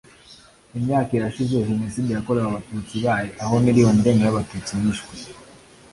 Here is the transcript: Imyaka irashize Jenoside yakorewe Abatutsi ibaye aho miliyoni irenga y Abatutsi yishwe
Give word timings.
Imyaka 0.77 1.09
irashize 1.13 1.65
Jenoside 1.69 2.09
yakorewe 2.13 2.45
Abatutsi 2.47 2.93
ibaye 2.99 3.29
aho 3.43 3.53
miliyoni 3.65 3.97
irenga 4.01 4.23
y 4.25 4.31
Abatutsi 4.33 4.71
yishwe 4.81 5.13